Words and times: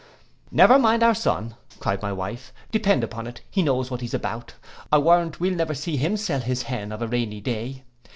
—'Never 0.51 0.79
mind 0.79 1.03
our 1.03 1.13
son,' 1.13 1.53
cried 1.77 2.01
my 2.01 2.11
wife, 2.11 2.51
'depend 2.71 3.03
upon 3.03 3.27
it 3.27 3.41
he 3.51 3.61
knows 3.61 3.91
what 3.91 4.01
he 4.01 4.07
is 4.07 4.15
about. 4.15 4.55
I'll 4.91 5.03
warrant 5.03 5.39
we'll 5.39 5.53
never 5.53 5.75
see 5.75 5.95
him 5.95 6.17
sell 6.17 6.39
his 6.39 6.63
hen 6.63 6.91
of 6.91 7.03
a 7.03 7.07
rainy 7.07 7.39
day. 7.39 7.83